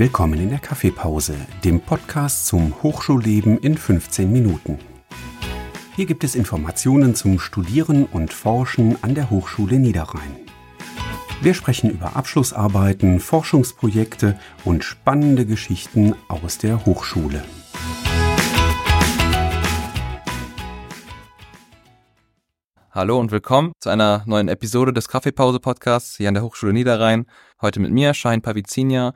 [0.00, 4.78] Willkommen in der Kaffeepause, dem Podcast zum Hochschulleben in 15 Minuten.
[5.96, 10.36] Hier gibt es Informationen zum Studieren und Forschen an der Hochschule Niederrhein.
[11.42, 17.42] Wir sprechen über Abschlussarbeiten, Forschungsprojekte und spannende Geschichten aus der Hochschule.
[22.92, 27.26] Hallo und willkommen zu einer neuen Episode des Kaffeepause-Podcasts hier an der Hochschule Niederrhein.
[27.60, 29.12] Heute mit mir, Schein Pavizinia,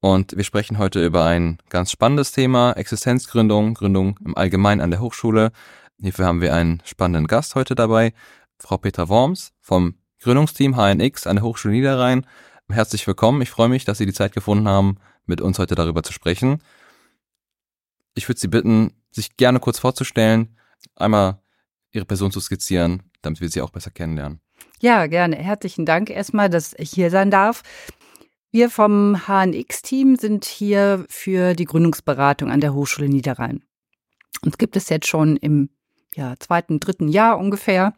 [0.00, 5.00] und wir sprechen heute über ein ganz spannendes Thema, Existenzgründung, Gründung im Allgemeinen an der
[5.00, 5.52] Hochschule.
[6.00, 8.12] Hierfür haben wir einen spannenden Gast heute dabei,
[8.58, 12.26] Frau Petra Worms vom Gründungsteam HNX an der Hochschule Niederrhein.
[12.68, 13.42] Herzlich willkommen.
[13.42, 16.62] Ich freue mich, dass Sie die Zeit gefunden haben, mit uns heute darüber zu sprechen.
[18.14, 20.58] Ich würde Sie bitten, sich gerne kurz vorzustellen,
[20.94, 21.40] einmal
[21.92, 24.40] Ihre Person zu skizzieren, damit wir Sie auch besser kennenlernen.
[24.80, 25.36] Ja, gerne.
[25.36, 27.62] Herzlichen Dank erstmal, dass ich hier sein darf.
[28.56, 33.62] Wir vom HNX-Team sind hier für die Gründungsberatung an der Hochschule Niederrhein.
[34.40, 35.68] Uns gibt es jetzt schon im
[36.14, 37.92] ja, zweiten, dritten Jahr ungefähr.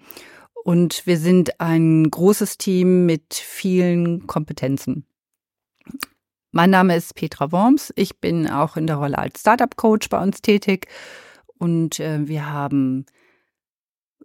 [0.64, 5.06] Und wir sind ein großes Team mit vielen Kompetenzen.
[6.50, 7.92] Mein Name ist Petra Worms.
[7.94, 10.88] Ich bin auch in der Rolle als Startup-Coach bei uns tätig.
[11.58, 13.06] Und äh, wir haben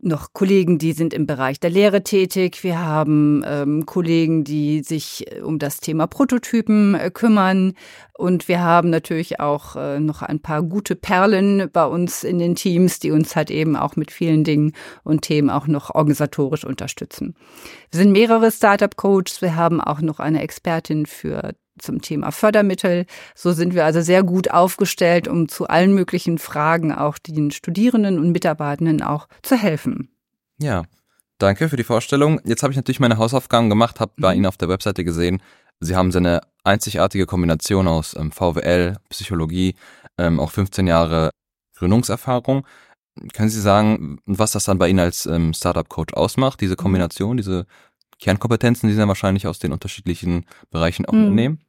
[0.03, 2.63] noch Kollegen, die sind im Bereich der Lehre tätig.
[2.63, 7.73] Wir haben ähm, Kollegen, die sich äh, um das Thema Prototypen äh, kümmern.
[8.17, 12.55] Und wir haben natürlich auch äh, noch ein paar gute Perlen bei uns in den
[12.55, 14.73] Teams, die uns halt eben auch mit vielen Dingen
[15.03, 17.35] und Themen auch noch organisatorisch unterstützen.
[17.91, 19.41] Wir sind mehrere Startup-Coaches.
[19.41, 23.05] Wir haben auch noch eine Expertin für zum Thema Fördermittel.
[23.35, 28.19] So sind wir also sehr gut aufgestellt, um zu allen möglichen Fragen auch den Studierenden
[28.19, 30.09] und Mitarbeitenden auch zu helfen.
[30.59, 30.83] Ja,
[31.37, 32.39] danke für die Vorstellung.
[32.43, 34.37] Jetzt habe ich natürlich meine Hausaufgaben gemacht, habe bei mhm.
[34.37, 35.41] Ihnen auf der Webseite gesehen,
[35.83, 39.75] Sie haben so eine einzigartige Kombination aus ähm, VWL, Psychologie,
[40.17, 41.31] ähm, auch 15 Jahre
[41.75, 42.65] Gründungserfahrung.
[43.33, 46.77] Können Sie sagen, was das dann bei Ihnen als ähm, Startup-Coach ausmacht, diese mhm.
[46.77, 47.65] Kombination, diese
[48.19, 51.35] Kernkompetenzen, die Sie dann wahrscheinlich aus den unterschiedlichen Bereichen auch mhm.
[51.35, 51.59] nehmen?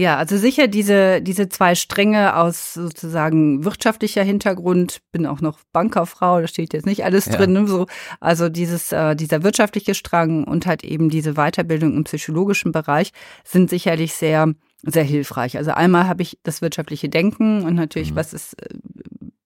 [0.00, 6.40] Ja, also sicher diese, diese zwei Stränge aus sozusagen wirtschaftlicher Hintergrund, bin auch noch Bankerfrau,
[6.40, 7.36] da steht jetzt nicht alles ja.
[7.36, 7.86] drin, ne, so.
[8.18, 13.12] Also dieses, äh, dieser wirtschaftliche Strang und halt eben diese Weiterbildung im psychologischen Bereich
[13.44, 15.58] sind sicherlich sehr, sehr hilfreich.
[15.58, 18.16] Also einmal habe ich das wirtschaftliche Denken und natürlich, mhm.
[18.16, 18.74] was ist, äh,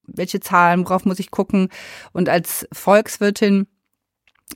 [0.06, 1.68] welche Zahlen, worauf muss ich gucken?
[2.12, 3.66] Und als Volkswirtin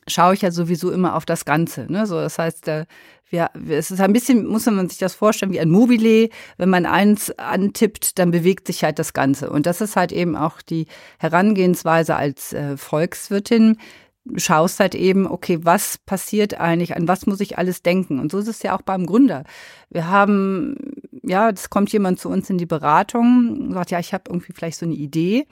[0.06, 1.91] schaue ich ja sowieso immer auf das Ganze.
[1.91, 2.06] Ne?
[2.06, 2.86] So, das heißt, äh,
[3.31, 6.31] ja, es ist ein bisschen, muss man sich das vorstellen, wie ein Mobile.
[6.56, 9.50] Wenn man eins antippt, dann bewegt sich halt das Ganze.
[9.50, 10.87] Und das ist halt eben auch die
[11.19, 13.76] Herangehensweise als äh, Volkswirtin.
[14.25, 18.19] Du schaust halt eben, okay, was passiert eigentlich, an was muss ich alles denken?
[18.19, 19.44] Und so ist es ja auch beim Gründer.
[19.91, 20.76] Wir haben,
[21.22, 24.78] ja, es kommt jemand zu uns in die Beratung, sagt, ja, ich habe irgendwie vielleicht
[24.78, 25.47] so eine Idee.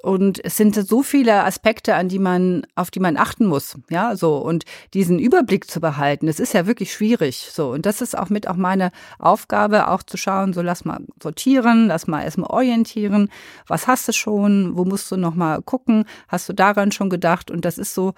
[0.00, 3.76] Und es sind so viele Aspekte, an die man, auf die man achten muss.
[3.88, 4.38] Ja, so.
[4.38, 4.64] Und
[4.94, 7.50] diesen Überblick zu behalten, das ist ja wirklich schwierig.
[7.52, 7.70] So.
[7.70, 11.86] Und das ist auch mit auch meine Aufgabe, auch zu schauen, so lass mal sortieren,
[11.86, 13.28] lass mal erstmal orientieren.
[13.68, 14.76] Was hast du schon?
[14.76, 16.04] Wo musst du nochmal gucken?
[16.26, 17.50] Hast du daran schon gedacht?
[17.50, 18.14] Und das ist so,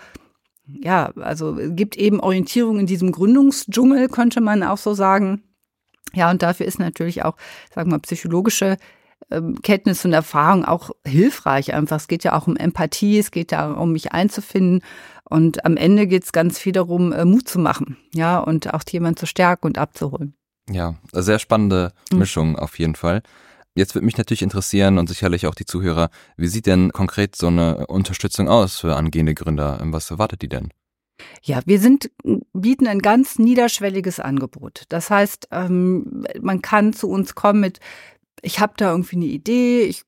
[0.66, 5.42] ja, also gibt eben Orientierung in diesem Gründungsdschungel, könnte man auch so sagen.
[6.14, 7.36] Ja, und dafür ist natürlich auch,
[7.74, 8.78] sagen wir mal, psychologische
[9.30, 11.96] ähm, Kenntnis und Erfahrung auch hilfreich einfach.
[11.96, 14.82] Es geht ja auch um Empathie, es geht ja um mich einzufinden.
[15.28, 18.82] Und am Ende geht es ganz viel darum, äh, Mut zu machen, ja, und auch
[18.90, 20.34] jemanden zu stärken und abzuholen.
[20.70, 22.18] Ja, sehr spannende mhm.
[22.18, 22.56] Mischung mhm.
[22.56, 23.22] auf jeden Fall.
[23.74, 27.48] Jetzt würde mich natürlich interessieren und sicherlich auch die Zuhörer, wie sieht denn konkret so
[27.48, 29.80] eine Unterstützung aus für angehende Gründer?
[29.82, 30.68] Was erwartet die denn?
[31.42, 32.10] Ja, wir sind,
[32.52, 34.84] bieten ein ganz niederschwelliges Angebot.
[34.88, 37.80] Das heißt, ähm, man kann zu uns kommen mit
[38.44, 40.04] ich habe da irgendwie eine Idee, ich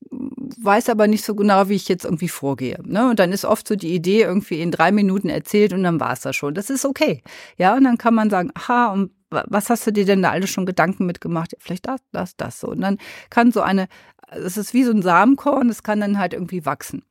[0.61, 2.79] weiß aber nicht so genau, wie ich jetzt irgendwie vorgehe.
[2.83, 3.09] Ne?
[3.09, 6.13] Und dann ist oft so die Idee irgendwie in drei Minuten erzählt und dann war
[6.13, 6.53] es das schon.
[6.53, 7.23] Das ist okay.
[7.57, 10.49] Ja, und dann kann man sagen, aha, und was hast du dir denn da alles
[10.49, 11.55] schon Gedanken mitgemacht?
[11.59, 12.67] Vielleicht das, das, das so.
[12.67, 12.97] Und dann
[13.29, 13.87] kann so eine,
[14.29, 17.03] es ist wie so ein Samenkorn, das kann dann halt irgendwie wachsen.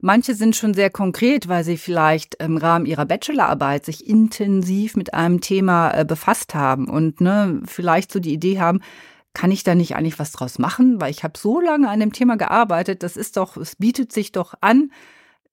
[0.00, 5.14] Manche sind schon sehr konkret, weil sie vielleicht im Rahmen ihrer Bachelorarbeit sich intensiv mit
[5.14, 8.80] einem Thema äh, befasst haben und ne, vielleicht so die Idee haben,
[9.34, 11.00] kann ich da nicht eigentlich was draus machen?
[11.00, 14.32] Weil ich habe so lange an dem Thema gearbeitet, das ist doch, es bietet sich
[14.32, 14.90] doch an,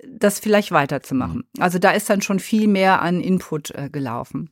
[0.08, 1.44] das vielleicht weiterzumachen.
[1.56, 1.62] Mhm.
[1.62, 4.50] Also da ist dann schon viel mehr an Input äh, gelaufen.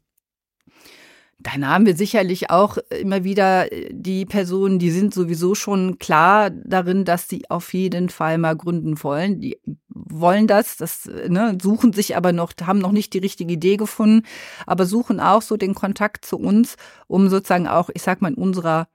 [1.39, 6.49] Dann haben wir sicherlich auch immer wieder äh, die Personen, die sind sowieso schon klar
[6.49, 9.39] darin, dass sie auf jeden Fall mal gründen wollen.
[9.39, 13.77] Die wollen das, das ne, suchen sich aber noch, haben noch nicht die richtige Idee
[13.77, 14.25] gefunden,
[14.65, 16.75] aber suchen auch so den Kontakt zu uns,
[17.07, 18.87] um sozusagen auch, ich sag mal, in unserer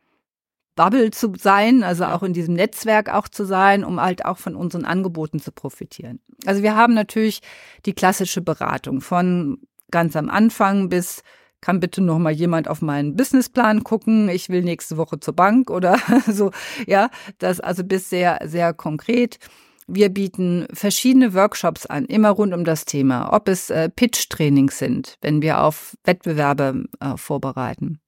[0.74, 4.56] Bubble zu sein, also auch in diesem Netzwerk auch zu sein, um halt auch von
[4.56, 6.20] unseren Angeboten zu profitieren.
[6.46, 7.40] Also wir haben natürlich
[7.84, 9.58] die klassische Beratung von
[9.90, 11.22] ganz am Anfang bis
[11.62, 15.70] kann bitte noch mal jemand auf meinen Businessplan gucken, ich will nächste Woche zur Bank
[15.70, 15.96] oder
[16.26, 16.50] so,
[16.86, 17.08] ja,
[17.38, 19.38] das also bis sehr sehr konkret.
[19.86, 25.16] Wir bieten verschiedene Workshops an, immer rund um das Thema, ob es äh, Pitch-Trainings sind,
[25.20, 28.01] wenn wir auf Wettbewerbe äh, vorbereiten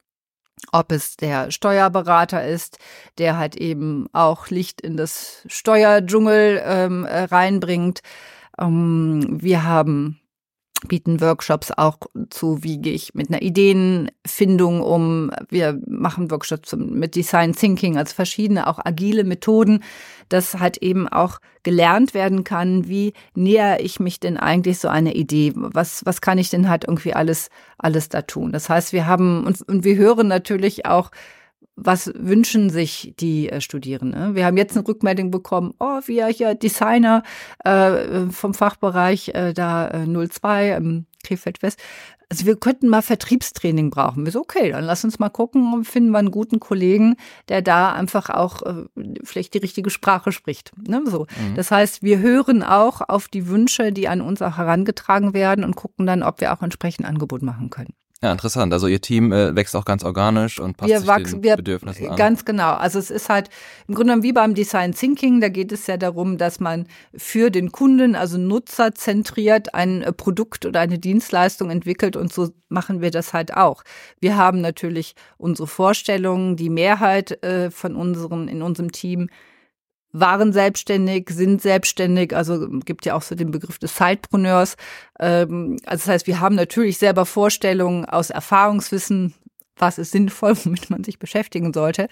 [0.73, 2.79] ob es der Steuerberater ist,
[3.19, 8.01] der halt eben auch Licht in das Steuerdschungel ähm, äh, reinbringt.
[8.59, 10.21] Ähm, wir haben
[10.89, 11.99] bieten Workshops auch
[12.31, 15.31] zu, wie gehe ich mit einer Ideenfindung um.
[15.49, 19.83] Wir machen Workshops mit Design Thinking, also verschiedene auch agile Methoden,
[20.29, 25.15] dass halt eben auch gelernt werden kann, wie näher ich mich denn eigentlich so einer
[25.15, 25.53] Idee?
[25.55, 27.49] Was, was kann ich denn halt irgendwie alles,
[27.79, 28.53] alles da tun?
[28.53, 31.11] Das heißt, wir haben uns, und wir hören natürlich auch,
[31.77, 34.35] was wünschen sich die äh, Studierenden?
[34.35, 37.23] Wir haben jetzt eine Rückmeldung bekommen, oh, wir hier Designer
[37.65, 41.81] äh, vom Fachbereich äh, da äh, 02 ähm, Krefeld West.
[42.31, 44.25] Also wir könnten mal Vertriebstraining brauchen.
[44.25, 47.17] Wir so, okay, dann lass uns mal gucken, finden wir einen guten Kollegen,
[47.49, 48.87] der da einfach auch äh,
[49.23, 50.73] vielleicht die richtige Sprache spricht.
[50.89, 51.03] Ne?
[51.07, 51.27] So.
[51.39, 51.55] Mhm.
[51.55, 55.77] Das heißt, wir hören auch auf die Wünsche, die an uns auch herangetragen werden und
[55.77, 57.95] gucken dann, ob wir auch entsprechend Angebot machen können.
[58.25, 58.73] Ja, interessant.
[58.73, 61.57] Also Ihr Team äh, wächst auch ganz organisch und passt wir sich wachsen, den wir,
[61.57, 62.17] Bedürfnissen an.
[62.17, 62.73] Ganz genau.
[62.73, 63.51] Also es ist halt
[63.87, 67.51] im Grunde genommen wie beim Design Thinking, da geht es ja darum, dass man für
[67.51, 73.03] den Kunden, also Nutzer zentriert, ein äh, Produkt oder eine Dienstleistung entwickelt und so machen
[73.03, 73.83] wir das halt auch.
[74.21, 79.29] Wir haben natürlich unsere Vorstellungen, die Mehrheit äh, von unseren in unserem Team
[80.15, 84.77] waren selbstständig, sind selbstständig, also gibt ja auch so den Begriff des Sidepreneurs.
[85.19, 89.35] Ähm, also das heißt, wir haben natürlich selber Vorstellungen aus Erfahrungswissen,
[89.77, 92.09] was ist sinnvoll, womit man sich beschäftigen sollte.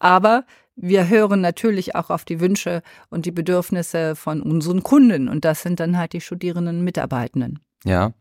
[0.00, 5.44] Aber wir hören natürlich auch auf die Wünsche und die Bedürfnisse von unseren Kunden und
[5.44, 7.60] das sind dann halt die Studierenden Mitarbeitenden.
[7.84, 8.14] Ja,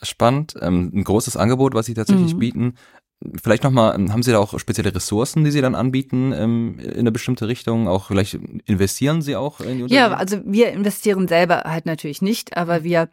[0.00, 0.54] spannend.
[0.60, 2.38] Ähm, ein großes Angebot, was Sie tatsächlich mhm.
[2.38, 2.74] bieten.
[3.42, 7.00] Vielleicht nochmal, ähm, haben Sie da auch spezielle Ressourcen, die Sie dann anbieten ähm, in
[7.00, 7.88] eine bestimmte Richtung?
[7.88, 9.94] Auch vielleicht investieren Sie auch in die?
[9.94, 13.08] Ja, also wir investieren selber halt natürlich nicht, aber wir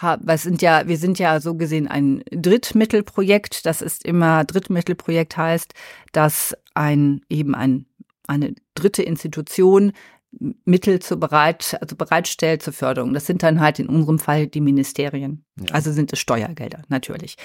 [0.00, 3.66] wir sind ja, wir sind ja so gesehen ein Drittmittelprojekt.
[3.66, 5.74] Das ist immer, Drittmittelprojekt heißt,
[6.12, 7.86] dass ein, eben ein,
[8.26, 9.92] eine dritte Institution
[10.64, 13.12] Mittel zu bereit, also bereitstellt zur Förderung.
[13.12, 15.44] Das sind dann halt in unserem Fall die Ministerien.
[15.60, 15.74] Ja.
[15.74, 17.36] Also sind es Steuergelder, natürlich.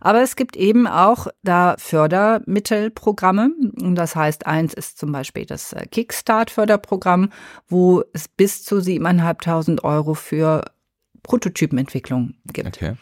[0.00, 3.50] Aber es gibt eben auch da Fördermittelprogramme.
[3.94, 7.30] Das heißt, eins ist zum Beispiel das äh, Kickstart-Förderprogramm,
[7.68, 10.64] wo es bis zu siebeneinhalbtausend Euro für
[11.24, 12.68] Prototypenentwicklung gibt.
[12.68, 12.94] Okay.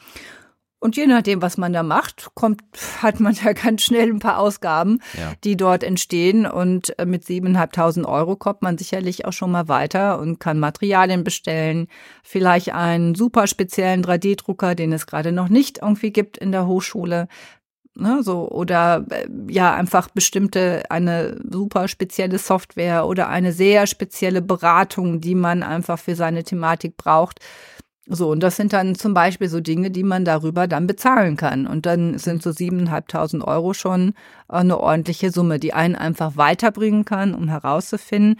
[0.84, 2.60] Und je nachdem, was man da macht, kommt,
[3.00, 5.32] hat man da ganz schnell ein paar Ausgaben, ja.
[5.42, 6.44] die dort entstehen.
[6.44, 11.24] Und äh, mit 7.500 Euro kommt man sicherlich auch schon mal weiter und kann Materialien
[11.24, 11.88] bestellen.
[12.22, 17.28] Vielleicht einen super speziellen 3D-Drucker, den es gerade noch nicht irgendwie gibt in der Hochschule.
[17.96, 24.42] Ne, so, oder äh, ja, einfach bestimmte, eine super spezielle Software oder eine sehr spezielle
[24.42, 27.40] Beratung, die man einfach für seine Thematik braucht.
[28.06, 31.66] So, und das sind dann zum Beispiel so Dinge, die man darüber dann bezahlen kann.
[31.66, 34.14] Und dann sind so siebeneinhalbtausend Euro schon
[34.46, 38.38] eine ordentliche Summe, die einen einfach weiterbringen kann, um herauszufinden,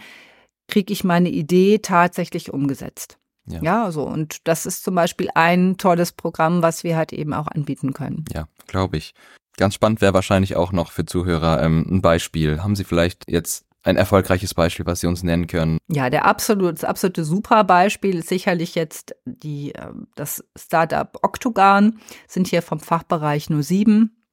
[0.67, 3.17] kriege ich meine Idee tatsächlich umgesetzt.
[3.47, 3.61] Ja.
[3.61, 4.03] ja, so.
[4.03, 8.25] Und das ist zum Beispiel ein tolles Programm, was wir halt eben auch anbieten können.
[8.33, 9.13] Ja, glaube ich.
[9.57, 12.61] Ganz spannend wäre wahrscheinlich auch noch für Zuhörer ähm, ein Beispiel.
[12.61, 15.77] Haben Sie vielleicht jetzt ein erfolgreiches Beispiel, was Sie uns nennen können?
[15.87, 21.99] Ja, der absolute, das absolute super Beispiel ist sicherlich jetzt die, ähm, das Startup Octogan,
[22.27, 24.23] sind hier vom Fachbereich nur sieben.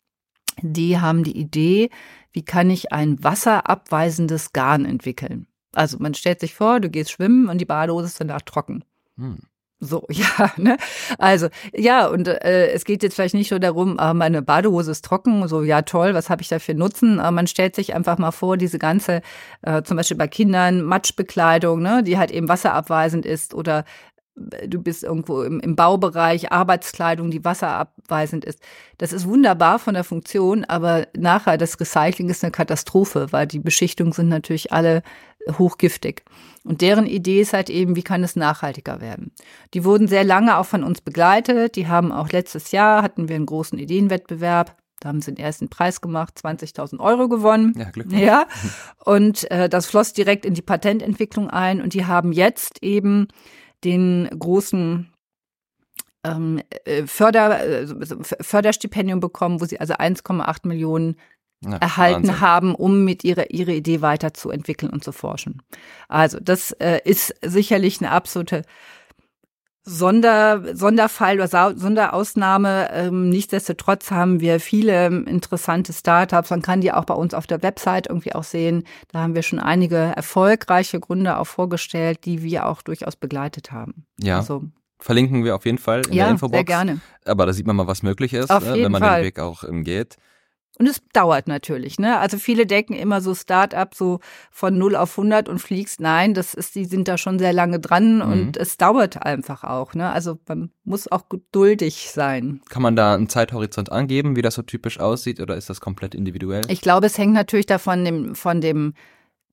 [0.60, 1.90] Die haben die Idee,
[2.32, 5.46] wie kann ich ein wasserabweisendes Garn entwickeln?
[5.74, 8.84] Also man stellt sich vor, du gehst schwimmen und die Badehose ist danach trocken.
[9.16, 9.38] Hm.
[9.84, 10.76] So, ja, ne?
[11.18, 15.04] Also, ja, und äh, es geht jetzt vielleicht nicht nur darum, äh, meine Badehose ist
[15.04, 17.18] trocken, so, ja, toll, was habe ich da für Nutzen?
[17.18, 19.22] Aber man stellt sich einfach mal vor, diese ganze,
[19.62, 23.84] äh, zum Beispiel bei Kindern, Matschbekleidung, ne, die halt eben wasserabweisend ist oder
[24.52, 28.60] äh, du bist irgendwo im, im Baubereich, Arbeitskleidung, die wasserabweisend ist.
[28.98, 33.58] Das ist wunderbar von der Funktion, aber nachher das Recycling ist eine Katastrophe, weil die
[33.58, 35.02] Beschichtungen sind natürlich alle
[35.58, 36.24] hochgiftig.
[36.64, 39.32] Und deren Idee ist halt eben, wie kann es nachhaltiger werden.
[39.74, 41.76] Die wurden sehr lange auch von uns begleitet.
[41.76, 44.76] Die haben auch letztes Jahr hatten wir einen großen Ideenwettbewerb.
[45.00, 47.74] Da haben sie den ersten Preis gemacht, 20.000 Euro gewonnen.
[47.76, 48.22] Ja, Glückwunsch.
[48.22, 48.46] Ja.
[49.04, 51.82] Und äh, das floss direkt in die Patententwicklung ein.
[51.82, 53.26] Und die haben jetzt eben
[53.82, 55.12] den großen
[56.24, 57.86] ähm, äh, Förder, äh,
[58.40, 61.16] Förderstipendium bekommen, wo sie also 1,8 Millionen
[61.64, 62.40] ja, erhalten Wahnsinn.
[62.40, 65.62] haben, um mit ihrer ihre Idee weiterzuentwickeln und zu forschen.
[66.08, 68.62] Also das äh, ist sicherlich eine absolute
[69.84, 72.88] Sonder, Sonderfall oder Sonderausnahme.
[72.92, 76.50] Ähm, nichtsdestotrotz haben wir viele interessante Startups.
[76.50, 78.84] Man kann die auch bei uns auf der Website irgendwie auch sehen.
[79.08, 84.06] Da haben wir schon einige erfolgreiche Gründer auch vorgestellt, die wir auch durchaus begleitet haben.
[84.20, 84.38] Ja.
[84.38, 84.64] Also,
[85.00, 86.58] Verlinken wir auf jeden Fall in ja, der Infobox.
[86.58, 87.00] Sehr gerne.
[87.24, 89.20] Aber da sieht man mal, was möglich ist, äh, wenn man Fall.
[89.20, 90.16] den Weg auch ähm, geht.
[90.82, 92.18] Und es dauert natürlich, ne?
[92.18, 94.18] Also viele denken immer so Start-up so
[94.50, 96.00] von 0 auf 100 und fliegst.
[96.00, 98.22] Nein, das ist, die sind da schon sehr lange dran mhm.
[98.22, 100.10] und es dauert einfach auch, ne?
[100.10, 102.62] Also man muss auch geduldig sein.
[102.68, 106.16] Kann man da einen Zeithorizont angeben, wie das so typisch aussieht oder ist das komplett
[106.16, 106.62] individuell?
[106.66, 108.94] Ich glaube, es hängt natürlich davon dem, von dem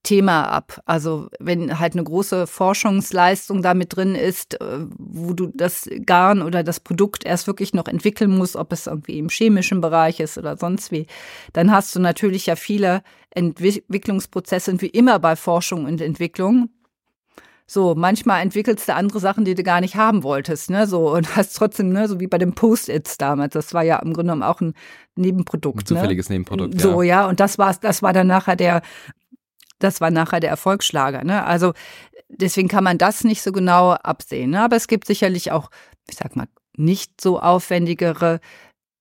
[0.03, 0.82] Thema ab.
[0.86, 6.63] Also wenn halt eine große Forschungsleistung damit drin ist, äh, wo du das Garn oder
[6.63, 10.58] das Produkt erst wirklich noch entwickeln musst, ob es irgendwie im chemischen Bereich ist oder
[10.58, 11.06] sonst wie,
[11.53, 13.01] dann hast du natürlich ja viele
[13.32, 16.70] Entwicklungsprozesse und wie immer bei Forschung und Entwicklung.
[17.72, 21.36] So, manchmal entwickelst du andere Sachen, die du gar nicht haben wolltest, ne, so, und
[21.36, 23.53] hast trotzdem, ne, so wie bei den Post-its damals.
[23.53, 24.74] Das war ja im Grunde genommen auch ein
[25.15, 25.84] Nebenprodukt.
[25.84, 26.36] Ein zufälliges ne?
[26.36, 28.82] Nebenprodukt, So, ja, und das war, das war dann nachher der
[29.79, 31.24] das war nachher der Erfolgsschlager.
[31.24, 31.43] Ne?
[31.43, 31.74] Also
[32.29, 34.51] deswegen kann man das nicht so genau absehen.
[34.51, 34.62] Ne?
[34.62, 35.69] Aber es gibt sicherlich auch,
[36.09, 38.39] ich sag mal, nicht so aufwendigere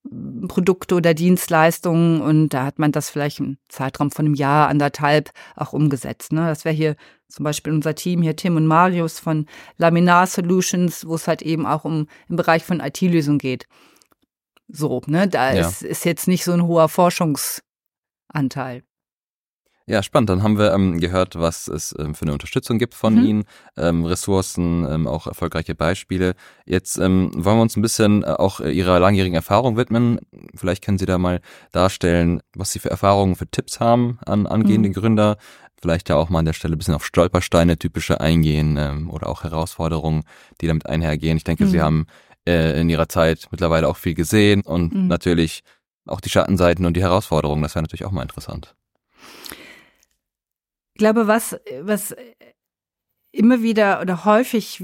[0.08, 4.68] hm, Produkte oder Dienstleistungen und da hat man das vielleicht im Zeitraum von einem Jahr,
[4.68, 6.32] anderthalb auch umgesetzt.
[6.32, 6.46] Ne?
[6.46, 6.96] Das wäre hier
[7.28, 11.66] zum Beispiel unser Team hier, Tim und Marius von Laminar Solutions, wo es halt eben
[11.66, 13.66] auch um im Bereich von IT-Lösungen geht.
[14.68, 15.66] So, ne, da ja.
[15.66, 18.82] ist, ist jetzt nicht so ein hoher Forschungsanteil.
[19.88, 20.28] Ja, spannend.
[20.28, 23.24] Dann haben wir ähm, gehört, was es ähm, für eine Unterstützung gibt von mhm.
[23.24, 23.44] Ihnen,
[23.78, 26.34] ähm, Ressourcen, ähm, auch erfolgreiche Beispiele.
[26.66, 30.20] Jetzt ähm, wollen wir uns ein bisschen äh, auch Ihrer langjährigen Erfahrung widmen.
[30.54, 31.40] Vielleicht können Sie da mal
[31.72, 34.92] darstellen, was Sie für Erfahrungen, für Tipps haben an angehende mhm.
[34.92, 35.38] Gründer.
[35.80, 39.26] Vielleicht ja auch mal an der Stelle ein bisschen auf Stolpersteine typische eingehen ähm, oder
[39.26, 40.24] auch Herausforderungen,
[40.60, 41.38] die damit einhergehen.
[41.38, 41.70] Ich denke, mhm.
[41.70, 42.06] Sie haben
[42.46, 45.06] äh, in Ihrer Zeit mittlerweile auch viel gesehen und mhm.
[45.06, 45.62] natürlich
[46.04, 47.62] auch die Schattenseiten und die Herausforderungen.
[47.62, 48.74] Das wäre natürlich auch mal interessant.
[50.98, 52.12] Ich glaube, was, was
[53.30, 54.82] immer wieder oder häufig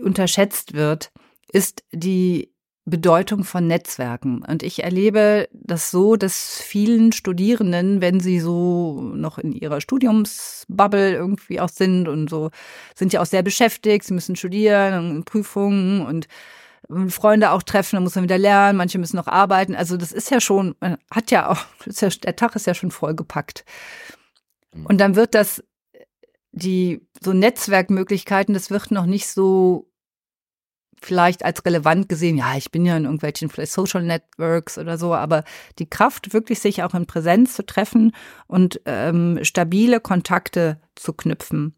[0.00, 1.10] unterschätzt wird,
[1.50, 2.54] ist die
[2.84, 4.44] Bedeutung von Netzwerken.
[4.48, 11.14] Und ich erlebe das so, dass vielen Studierenden, wenn sie so noch in ihrer Studiumsbubble
[11.14, 12.50] irgendwie auch sind und so,
[12.94, 16.28] sind ja auch sehr beschäftigt, sie müssen studieren und Prüfungen und
[17.08, 19.74] Freunde auch treffen, dann muss man wieder lernen, manche müssen noch arbeiten.
[19.74, 22.92] Also das ist ja schon, man hat ja auch, ja, der Tag ist ja schon
[22.92, 23.64] vollgepackt.
[24.76, 24.86] Mhm.
[24.86, 25.62] Und dann wird das,
[26.52, 29.90] die, so Netzwerkmöglichkeiten, das wird noch nicht so
[31.02, 35.44] vielleicht als relevant gesehen, ja, ich bin ja in irgendwelchen Social Networks oder so, aber
[35.78, 38.12] die Kraft, wirklich sich auch in Präsenz zu treffen
[38.46, 41.74] und ähm, stabile Kontakte zu knüpfen,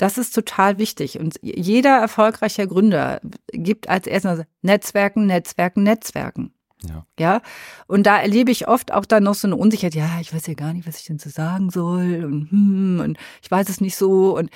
[0.00, 1.18] das ist total wichtig.
[1.18, 3.20] Und jeder erfolgreiche Gründer
[3.52, 6.54] gibt als erstes Netzwerken, Netzwerken, Netzwerken.
[6.88, 7.06] Ja.
[7.18, 7.42] ja.
[7.86, 9.94] Und da erlebe ich oft auch dann noch so eine Unsicherheit.
[9.94, 12.24] Ja, ich weiß ja gar nicht, was ich denn so sagen soll.
[12.24, 14.36] Und, hm, und ich weiß es nicht so.
[14.36, 14.50] Und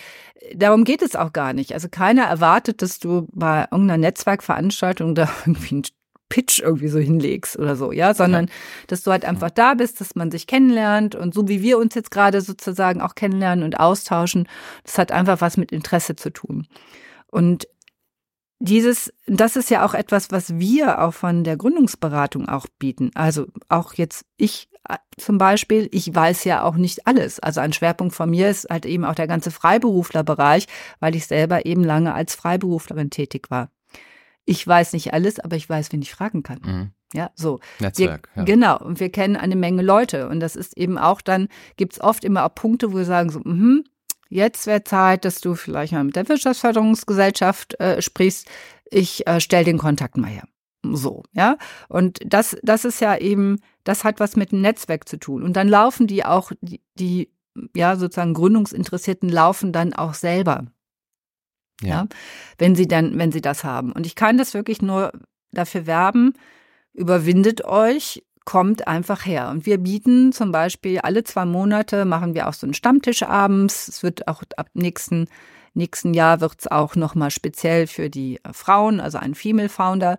[0.54, 1.75] darum geht es auch gar nicht.
[1.75, 5.85] Also keiner erwartet, dass du bei irgendeiner Netzwerkveranstaltung da irgendwie einen
[6.31, 8.52] Pitch irgendwie so hinlegst oder so, ja, sondern ja.
[8.88, 11.95] dass du halt einfach da bist, dass man sich kennenlernt und so wie wir uns
[11.95, 14.49] jetzt gerade sozusagen auch kennenlernen und austauschen,
[14.83, 16.66] das hat einfach was mit Interesse zu tun.
[17.26, 17.69] Und
[18.64, 23.11] dieses, das ist ja auch etwas, was wir auch von der Gründungsberatung auch bieten.
[23.14, 27.40] Also auch jetzt ich äh, zum Beispiel, ich weiß ja auch nicht alles.
[27.40, 30.66] Also ein Schwerpunkt von mir ist halt eben auch der ganze Freiberuflerbereich,
[30.99, 33.71] weil ich selber eben lange als Freiberuflerin tätig war.
[34.47, 36.61] Ich weiß nicht alles, aber ich weiß, wen ich fragen kann.
[36.64, 36.90] Mhm.
[37.12, 37.61] Ja, so.
[37.80, 38.30] Netzwerk.
[38.35, 38.44] Wir, ja.
[38.44, 38.78] Genau.
[38.78, 40.28] Und wir kennen eine Menge Leute.
[40.28, 43.30] Und das ist eben auch dann, gibt es oft immer auch Punkte, wo wir sagen
[43.30, 43.83] so, mh,
[44.35, 48.50] jetzt wäre Zeit, dass du vielleicht mal mit der Wirtschaftsförderungsgesellschaft äh, sprichst.
[48.91, 50.45] Ich äh, stell den Kontakt mal her.
[50.83, 51.57] So, ja.
[51.88, 55.43] Und das, das ist ja eben, das hat was mit dem Netzwerk zu tun.
[55.43, 57.33] Und dann laufen die auch, die, die
[57.75, 60.67] ja, sozusagen Gründungsinteressierten laufen dann auch selber.
[61.81, 61.88] Ja.
[61.88, 62.07] ja.
[62.59, 63.93] Wenn sie dann, wenn sie das haben.
[63.93, 65.12] Und ich kann das wirklich nur
[65.53, 66.35] dafür werben,
[66.93, 69.49] überwindet euch, kommt einfach her.
[69.51, 73.89] Und wir bieten zum Beispiel alle zwei Monate machen wir auch so einen Stammtisch abends.
[73.89, 75.29] Es wird auch ab nächsten
[75.75, 80.19] nächsten Jahr wird es auch nochmal speziell für die äh, Frauen, also einen Female Founder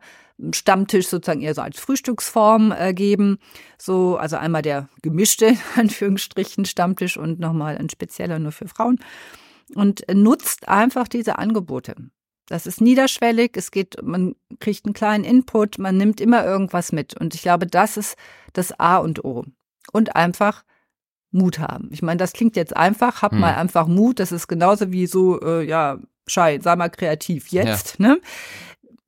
[0.51, 3.39] Stammtisch sozusagen eher so als Frühstücksform äh, geben.
[3.77, 8.99] So, also einmal der gemischte, in Anführungsstrichen, Stammtisch und nochmal ein spezieller nur für Frauen.
[9.73, 11.95] Und nutzt einfach diese Angebote.
[12.47, 17.19] Das ist niederschwellig, es geht, man kriegt einen kleinen Input, man nimmt immer irgendwas mit.
[17.19, 18.17] Und ich glaube, das ist
[18.53, 19.45] das A und O.
[19.91, 20.63] und einfach
[21.31, 21.89] Mut haben.
[21.91, 23.39] Ich meine, das klingt jetzt einfach, hab hm.
[23.39, 27.99] mal einfach Mut, das ist genauso wie so, äh, ja, Schei, sei mal kreativ jetzt,
[27.99, 28.07] ja.
[28.07, 28.21] ne?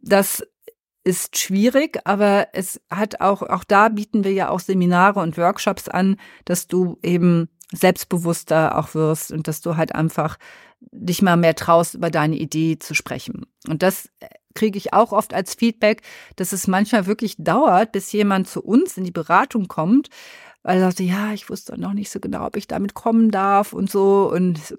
[0.01, 0.43] Das
[1.03, 5.87] ist schwierig, aber es hat auch, auch da bieten wir ja auch Seminare und Workshops
[5.87, 10.37] an, dass du eben selbstbewusster auch wirst und dass du halt einfach
[10.79, 13.45] dich mal mehr traust, über deine Idee zu sprechen.
[13.67, 14.09] Und das
[14.53, 16.01] kriege ich auch oft als Feedback,
[16.35, 20.09] dass es manchmal wirklich dauert, bis jemand zu uns in die Beratung kommt,
[20.63, 23.73] weil er sagte, ja, ich wusste noch nicht so genau, ob ich damit kommen darf
[23.73, 24.29] und so.
[24.31, 24.77] Und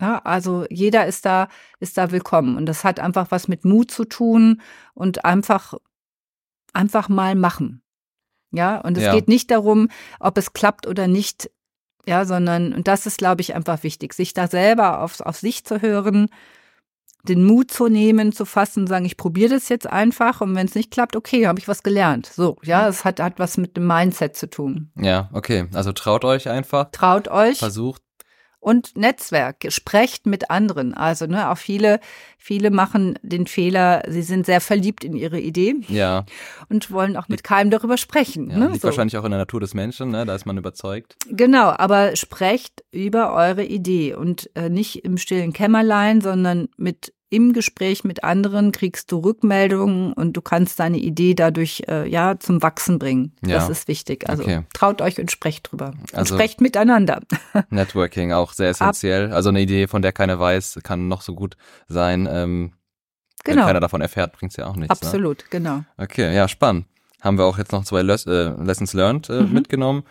[0.00, 1.48] ja, also jeder ist da,
[1.80, 2.56] ist da willkommen.
[2.56, 4.60] Und das hat einfach was mit Mut zu tun
[4.92, 5.74] und einfach,
[6.72, 7.82] einfach mal machen.
[8.52, 9.14] Ja, und es ja.
[9.14, 9.88] geht nicht darum,
[10.20, 11.50] ob es klappt oder nicht.
[12.06, 15.64] Ja, sondern, und das ist, glaube ich, einfach wichtig, sich da selber auf, auf sich
[15.64, 16.28] zu hören,
[17.26, 20.74] den Mut zu nehmen, zu fassen, sagen, ich probiere das jetzt einfach und wenn es
[20.74, 22.26] nicht klappt, okay, habe ich was gelernt.
[22.26, 24.90] So, ja, es hat, hat was mit dem Mindset zu tun.
[24.96, 25.66] Ja, okay.
[25.72, 26.90] Also traut euch einfach.
[26.92, 27.58] Traut euch.
[27.58, 28.02] Versucht
[28.64, 29.66] und Netzwerk.
[29.68, 30.94] Sprecht mit anderen.
[30.94, 32.00] Also, ne, auch viele,
[32.38, 35.74] viele machen den Fehler, sie sind sehr verliebt in ihre Idee.
[35.88, 36.24] Ja.
[36.70, 38.50] Und wollen auch mit keinem darüber sprechen.
[38.50, 38.68] Ja, ne?
[38.68, 38.88] Liegt so.
[38.88, 40.24] wahrscheinlich auch in der Natur des Menschen, ne?
[40.24, 41.16] Da ist man überzeugt.
[41.28, 47.52] Genau, aber sprecht über eure Idee und äh, nicht im stillen Kämmerlein, sondern mit im
[47.52, 52.62] Gespräch mit anderen kriegst du Rückmeldungen und du kannst deine Idee dadurch äh, ja zum
[52.62, 53.32] Wachsen bringen.
[53.44, 53.56] Ja.
[53.56, 54.28] Das ist wichtig.
[54.28, 54.62] Also okay.
[54.72, 55.94] traut euch und sprecht drüber.
[56.12, 57.20] Also und sprecht miteinander.
[57.70, 59.32] Networking auch sehr essentiell.
[59.32, 61.56] Also eine Idee, von der keiner weiß, kann noch so gut
[61.88, 62.28] sein.
[62.30, 62.72] Ähm,
[63.42, 63.58] genau.
[63.58, 65.02] Wenn keiner davon erfährt, bringt es ja auch nichts.
[65.02, 65.06] Ne?
[65.08, 65.44] Absolut, ne?
[65.50, 65.84] genau.
[65.98, 66.86] Okay, ja, spannend.
[67.20, 69.52] Haben wir auch jetzt noch zwei Les äh, Lessons Learned äh, mhm.
[69.52, 70.04] mitgenommen.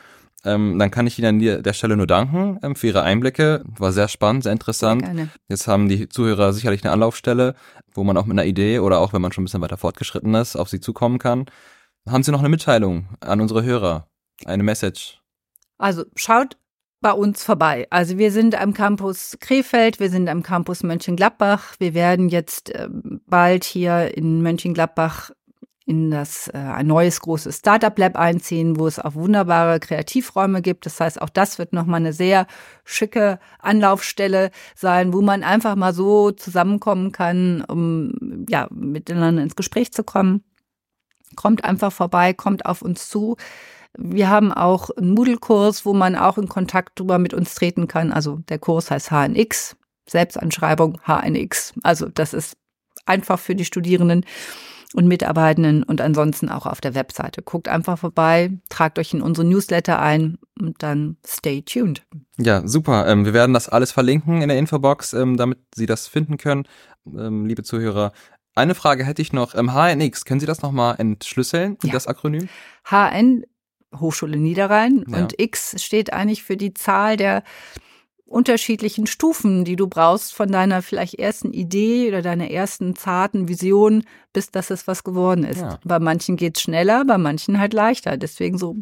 [0.46, 3.64] Ähm, dann kann ich Ihnen an der Stelle nur danken ähm, für Ihre Einblicke.
[3.66, 5.02] War sehr spannend, sehr interessant.
[5.06, 5.30] Sehr gerne.
[5.48, 7.56] Jetzt haben die Zuhörer sicherlich eine Anlaufstelle,
[7.94, 10.34] wo man auch mit einer Idee oder auch wenn man schon ein bisschen weiter fortgeschritten
[10.36, 11.46] ist, auf Sie zukommen kann.
[12.08, 14.08] Haben Sie noch eine Mitteilung an unsere Hörer?
[14.46, 15.22] Eine Message?
[15.78, 16.58] Also schaut
[17.00, 17.88] bei uns vorbei.
[17.90, 21.76] Also wir sind am Campus Krefeld, wir sind am Campus Mönchengladbach.
[21.78, 22.88] Wir werden jetzt äh,
[23.28, 25.32] bald hier in Mönchengladbach
[25.86, 30.86] in das äh, ein neues großes Startup Lab einziehen, wo es auch wunderbare Kreativräume gibt.
[30.86, 32.48] Das heißt, auch das wird nochmal eine sehr
[32.86, 39.92] schicke Anlaufstelle sein, wo man einfach mal so zusammenkommen kann, um ja miteinander ins Gespräch
[39.92, 40.44] zu kommen.
[41.36, 43.36] Kommt einfach vorbei, kommt auf uns zu.
[43.98, 48.12] Wir haben auch einen Moodle-Kurs, wo man auch in Kontakt drüber mit uns treten kann.
[48.12, 49.76] Also der Kurs heißt HNX,
[50.08, 51.74] Selbstanschreibung HNX.
[51.84, 52.56] Also das ist
[53.06, 54.26] einfach für die Studierenden
[54.94, 57.42] und Mitarbeitenden und ansonsten auch auf der Webseite.
[57.42, 62.04] Guckt einfach vorbei, tragt euch in unsere Newsletter ein und dann stay tuned.
[62.38, 63.08] Ja, super.
[63.08, 66.68] Ähm, wir werden das alles verlinken in der Infobox, ähm, damit Sie das finden können,
[67.08, 68.12] ähm, liebe Zuhörer.
[68.56, 69.54] Eine Frage hätte ich noch.
[69.54, 71.92] HNX, können Sie das nochmal entschlüsseln, ja.
[71.92, 72.50] das Akronym?
[72.88, 73.46] HN,
[74.00, 75.18] Hochschule Niederrhein, ja.
[75.18, 77.44] und X steht eigentlich für die Zahl der
[78.26, 84.04] unterschiedlichen Stufen, die du brauchst von deiner vielleicht ersten Idee oder deiner ersten zarten Vision,
[84.32, 85.62] bis dass es was geworden ist.
[85.62, 85.80] Ja.
[85.84, 88.18] Bei manchen geht es schneller, bei manchen halt leichter.
[88.18, 88.78] Deswegen so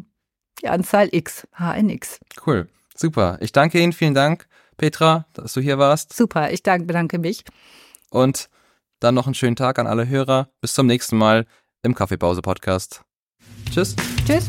[0.62, 2.20] die Anzahl X, HNX.
[2.46, 3.38] Cool, super.
[3.40, 6.14] Ich danke Ihnen, vielen Dank, Petra, dass du hier warst.
[6.14, 7.44] Super, ich danke, bedanke mich.
[8.10, 8.48] Und
[9.00, 10.48] dann noch einen schönen Tag an alle Hörer.
[10.60, 11.46] Bis zum nächsten Mal
[11.82, 13.02] im Kaffeepause-Podcast.
[13.70, 13.96] Tschüss.
[14.26, 14.46] Tschüss.